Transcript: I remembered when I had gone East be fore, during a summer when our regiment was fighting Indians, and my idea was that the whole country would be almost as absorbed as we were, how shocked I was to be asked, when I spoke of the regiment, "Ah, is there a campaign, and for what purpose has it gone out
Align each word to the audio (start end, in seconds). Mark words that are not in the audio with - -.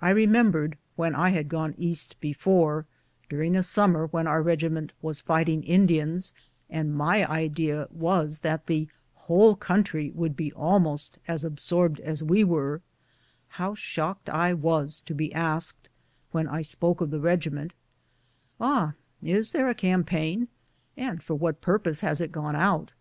I 0.00 0.10
remembered 0.10 0.78
when 0.94 1.16
I 1.16 1.30
had 1.30 1.48
gone 1.48 1.74
East 1.76 2.14
be 2.20 2.32
fore, 2.32 2.86
during 3.28 3.56
a 3.56 3.64
summer 3.64 4.06
when 4.06 4.28
our 4.28 4.40
regiment 4.40 4.92
was 5.02 5.20
fighting 5.20 5.64
Indians, 5.64 6.32
and 6.70 6.94
my 6.94 7.28
idea 7.28 7.88
was 7.90 8.38
that 8.46 8.68
the 8.68 8.86
whole 9.26 9.56
country 9.56 10.12
would 10.12 10.36
be 10.36 10.52
almost 10.52 11.18
as 11.26 11.44
absorbed 11.44 11.98
as 11.98 12.22
we 12.22 12.44
were, 12.44 12.80
how 13.48 13.74
shocked 13.74 14.28
I 14.30 14.52
was 14.52 15.00
to 15.06 15.14
be 15.16 15.34
asked, 15.34 15.88
when 16.30 16.46
I 16.46 16.62
spoke 16.62 17.00
of 17.00 17.10
the 17.10 17.18
regiment, 17.18 17.72
"Ah, 18.60 18.94
is 19.20 19.50
there 19.50 19.68
a 19.68 19.74
campaign, 19.74 20.46
and 20.96 21.20
for 21.24 21.34
what 21.34 21.60
purpose 21.60 22.02
has 22.02 22.20
it 22.20 22.30
gone 22.30 22.54
out 22.54 22.92